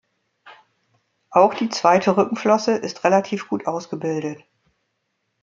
[1.29, 4.41] Auch die zweite Rückenflosse ist relativ gut ausgebildet.